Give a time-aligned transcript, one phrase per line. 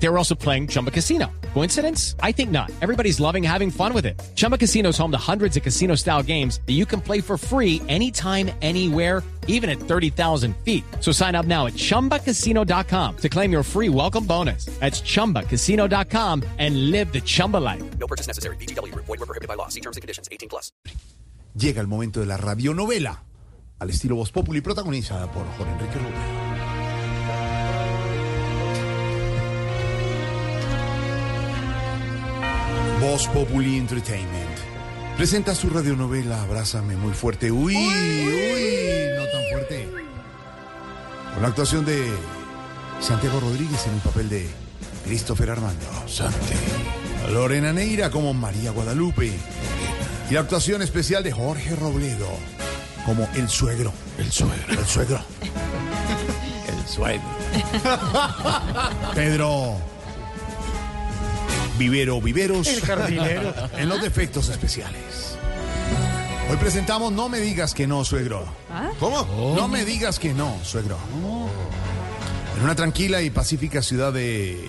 [0.00, 1.26] They were also playing Chumba Casino.
[1.54, 2.14] Coincidence?
[2.20, 2.70] I think not.
[2.80, 4.20] Everybody's loving having fun with it.
[4.36, 7.36] Chumba Casino is home to hundreds of casino style games that you can play for
[7.36, 10.84] free anytime, anywhere, even at 30,000 feet.
[11.00, 14.66] So sign up now at chumbacasino.com to claim your free welcome bonus.
[14.78, 17.82] That's chumbacasino.com and live the Chumba life.
[17.98, 18.56] No purchase necessary.
[18.56, 18.94] BGW.
[18.94, 19.68] Void were prohibited by law.
[19.68, 20.28] See terms and conditions.
[20.30, 20.70] 18 plus.
[21.56, 23.24] Llega el momento de la radionovela,
[23.80, 26.47] al estilo Voz Populi, protagonizada por Jorge Enrique Rubio.
[33.00, 34.58] Voz Populi Entertainment
[35.16, 37.52] presenta su radionovela Abrázame muy fuerte.
[37.52, 39.88] Uy, uy, no tan fuerte.
[41.32, 42.10] Con la actuación de
[43.00, 44.48] Santiago Rodríguez en el papel de
[45.04, 45.86] Christopher Armando.
[46.08, 46.54] Santi.
[47.32, 49.32] Lorena Neira como María Guadalupe.
[50.28, 52.28] Y la actuación especial de Jorge Robledo
[53.06, 53.92] como el suegro.
[54.18, 54.72] El suegro.
[54.72, 55.20] El suegro.
[56.68, 57.22] El suegro.
[59.14, 59.97] Pedro.
[61.78, 62.66] Vivero Viveros.
[62.66, 63.54] El jardinero.
[63.78, 65.36] En los defectos especiales.
[66.50, 68.44] Hoy presentamos No me digas que no, suegro.
[68.98, 69.54] ¿Cómo?
[69.56, 70.98] No me digas que no, suegro.
[72.56, 74.68] En una tranquila y pacífica ciudad de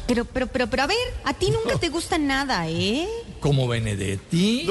[0.06, 3.08] Pero, pero, pero, pero, a ver, a ti nunca te gusta nada, ¿eh?
[3.40, 4.64] ¿Como Benedetti?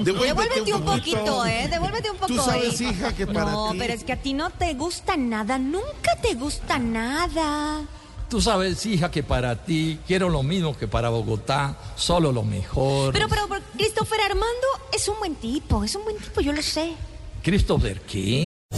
[0.00, 1.68] Devuélvete un poquito, ¿eh?
[1.70, 2.84] Devuélvete un poco, Tú sabes, ¿eh?
[2.90, 6.16] hija, que para No, ti- pero es que a ti no te gusta nada, nunca
[6.22, 7.82] te gusta nada.
[8.30, 13.12] Tú sabes, hija, que para ti quiero lo mismo que para Bogotá, solo lo mejor.
[13.12, 16.62] Pero, pero, pero, Christopher Armando es un buen tipo, es un buen tipo, yo lo
[16.62, 16.94] sé.
[17.42, 18.44] ¿Christopher qué?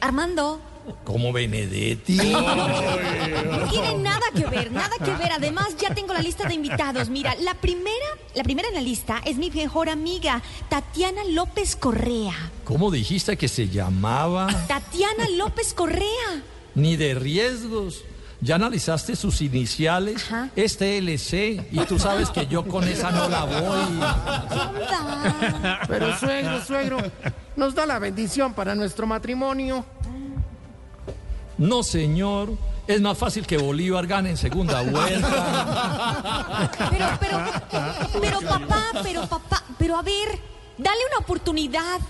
[0.00, 0.60] Armando,
[1.04, 2.16] ¿Como Benedetti?
[2.16, 5.32] no tiene nada que ver, nada que ver.
[5.32, 7.08] Además, ya tengo la lista de invitados.
[7.08, 12.34] Mira, la primera, la primera en la lista es mi mejor amiga, Tatiana López Correa.
[12.64, 14.48] ¿Cómo dijiste que se llamaba?
[14.68, 16.42] Tatiana López Correa.
[16.74, 18.02] Ni de riesgos.
[18.40, 20.50] Ya analizaste sus iniciales, Ajá.
[20.54, 24.00] este LC, y tú sabes que yo con esa no la voy.
[24.50, 25.80] ¿Qué onda?
[25.88, 26.98] Pero suegro, suegro,
[27.56, 29.84] nos da la bendición para nuestro matrimonio.
[31.58, 32.50] No, señor.
[32.86, 36.70] Es más fácil que Bolívar gane en segunda vuelta.
[36.90, 37.40] Pero, pero,
[38.20, 40.38] pero papá, pero papá, pero a ver,
[40.76, 42.00] dale una oportunidad.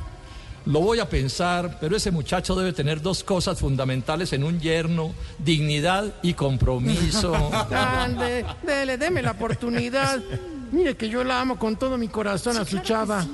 [0.66, 5.12] Lo voy a pensar, pero ese muchacho debe tener dos cosas fundamentales en un yerno,
[5.38, 7.34] dignidad y compromiso.
[7.70, 10.20] Ande, dele, deme la oportunidad.
[10.72, 13.24] Mire que yo la amo con todo mi corazón a su chava.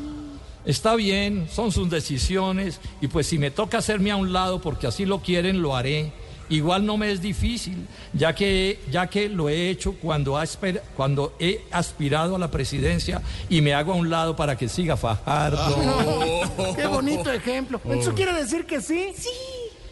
[0.65, 4.87] Está bien, son sus decisiones y pues si me toca hacerme a un lado porque
[4.87, 6.13] así lo quieren, lo haré.
[6.51, 10.81] Igual no me es difícil, ya que, ya que lo he hecho cuando, ha esper-
[10.97, 14.97] cuando he aspirado a la presidencia y me hago a un lado para que siga
[14.97, 15.77] Fajardo.
[16.77, 17.81] Qué bonito ejemplo.
[17.89, 19.13] ¿Eso quiere decir que sí?
[19.17, 19.29] Sí.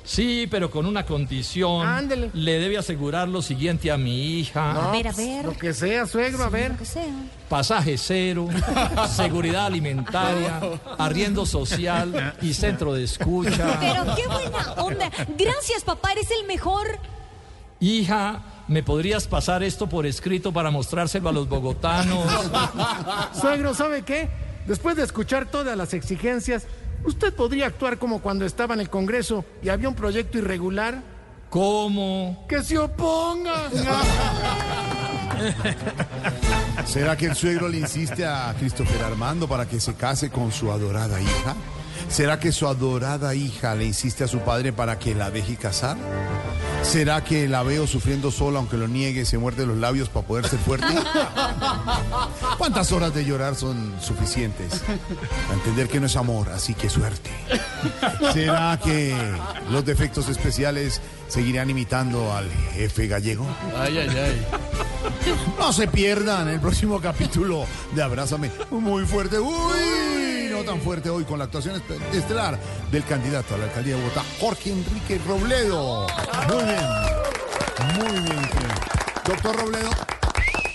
[0.08, 1.86] Sí, pero con una condición.
[1.86, 2.30] Ándele.
[2.32, 4.88] Le debe asegurar lo siguiente a mi hija.
[4.88, 5.44] A ver, a ver.
[5.44, 6.70] Lo que sea, suegro, a ver.
[6.70, 7.12] Lo que sea.
[7.46, 8.48] Pasaje cero,
[9.14, 10.60] seguridad alimentaria,
[10.96, 13.76] arriendo social y centro de escucha.
[13.80, 15.10] Pero qué buena onda.
[15.36, 16.86] Gracias, papá, eres el mejor.
[17.78, 22.26] Hija, ¿me podrías pasar esto por escrito para mostrárselo a los bogotanos?
[23.38, 24.30] Suegro, ¿sabe qué?
[24.66, 26.66] Después de escuchar todas las exigencias,
[27.04, 31.02] ¿usted podría actuar como cuando estaba en el Congreso y había un proyecto irregular?
[31.50, 32.46] ¿Cómo?
[32.48, 33.70] ¡Que se oponga!
[36.86, 40.70] ¿Será que el suegro le insiste a Christopher Armando para que se case con su
[40.70, 41.56] adorada hija?
[42.08, 45.96] ¿Será que su adorada hija le insiste a su padre para que la deje casar?
[46.88, 50.48] ¿Será que la veo sufriendo sola aunque lo niegue, se muerde los labios para poder
[50.48, 50.86] ser fuerte?
[52.58, 57.30] ¿Cuántas horas de llorar son suficientes para entender que no es amor, así que suerte?
[58.32, 59.14] ¿Será que
[59.70, 63.46] los defectos especiales seguirán imitando al jefe gallego?
[63.76, 64.46] Ay, ay, ay.
[65.58, 69.38] No se pierdan el próximo capítulo de Abrázame muy fuerte.
[69.38, 70.07] Uy,
[70.68, 71.80] tan fuerte hoy con la actuación
[72.12, 72.58] estelar
[72.92, 76.06] del candidato a la alcaldía de Bogotá, Jorge Enrique Robledo.
[76.46, 76.84] Muy bien.
[77.96, 78.48] Muy bien.
[79.26, 79.88] Doctor Robledo,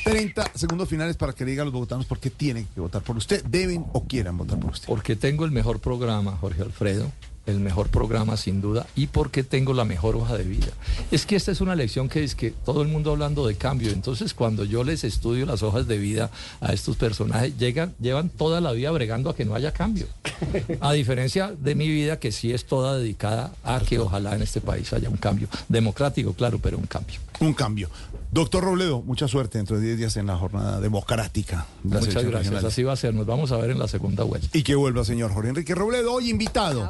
[0.04, 3.04] 30 segundos finales para que le diga a los bogotanos por qué tienen que votar
[3.04, 3.44] por usted.
[3.46, 4.88] Deben o quieran votar por usted.
[4.88, 7.12] Porque tengo el mejor programa, Jorge Alfredo,
[7.46, 10.68] el mejor programa sin duda, y porque tengo la mejor hoja de vida.
[11.12, 13.92] Es que esta es una lección que es que todo el mundo hablando de cambio,
[13.92, 16.30] entonces cuando yo les estudio las hojas de vida
[16.62, 20.08] a estos personajes, llegan, llevan toda la vida bregando a que no haya cambio.
[20.80, 24.62] A diferencia de mi vida, que sí es toda dedicada a que ojalá en este
[24.62, 25.48] país haya un cambio.
[25.68, 27.20] Democrático, claro, pero un cambio.
[27.40, 27.90] Un cambio.
[28.32, 31.68] Doctor Robledo, mucha suerte dentro de 10 días en la jornada democrática.
[31.84, 32.34] de Muchas gracias.
[32.34, 32.64] regionales.
[32.66, 33.14] Así va a ser.
[33.14, 34.48] Nos vamos a ver en la segunda vuelta.
[34.54, 36.90] Y que vuelva, señor Jorge Enrique Robledo, hoy invitado.